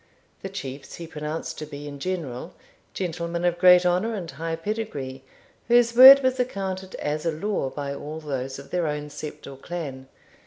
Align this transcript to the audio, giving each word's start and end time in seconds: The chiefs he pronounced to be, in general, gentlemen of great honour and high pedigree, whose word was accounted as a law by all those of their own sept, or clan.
The 0.41 0.49
chiefs 0.49 0.95
he 0.95 1.05
pronounced 1.05 1.59
to 1.59 1.67
be, 1.67 1.87
in 1.87 1.99
general, 1.99 2.55
gentlemen 2.95 3.45
of 3.45 3.59
great 3.59 3.85
honour 3.85 4.15
and 4.15 4.31
high 4.31 4.55
pedigree, 4.55 5.23
whose 5.67 5.95
word 5.95 6.23
was 6.23 6.39
accounted 6.39 6.95
as 6.95 7.23
a 7.23 7.31
law 7.31 7.69
by 7.69 7.93
all 7.93 8.19
those 8.19 8.57
of 8.57 8.71
their 8.71 8.87
own 8.87 9.09
sept, 9.09 9.45
or 9.45 9.57
clan. 9.57 10.07